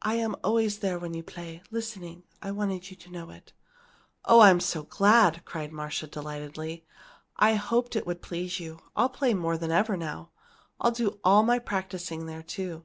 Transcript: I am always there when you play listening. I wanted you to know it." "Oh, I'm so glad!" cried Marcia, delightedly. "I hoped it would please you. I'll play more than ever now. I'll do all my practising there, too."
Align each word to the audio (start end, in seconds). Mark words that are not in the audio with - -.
I 0.00 0.14
am 0.14 0.34
always 0.42 0.78
there 0.78 0.98
when 0.98 1.12
you 1.12 1.22
play 1.22 1.62
listening. 1.70 2.22
I 2.40 2.52
wanted 2.52 2.88
you 2.90 2.96
to 2.96 3.10
know 3.10 3.28
it." 3.28 3.52
"Oh, 4.24 4.40
I'm 4.40 4.60
so 4.60 4.82
glad!" 4.84 5.44
cried 5.44 5.72
Marcia, 5.72 6.06
delightedly. 6.06 6.86
"I 7.36 7.52
hoped 7.56 7.94
it 7.94 8.06
would 8.06 8.22
please 8.22 8.58
you. 8.60 8.78
I'll 8.96 9.10
play 9.10 9.34
more 9.34 9.58
than 9.58 9.70
ever 9.70 9.94
now. 9.94 10.30
I'll 10.80 10.90
do 10.92 11.20
all 11.22 11.42
my 11.42 11.58
practising 11.58 12.24
there, 12.24 12.42
too." 12.42 12.84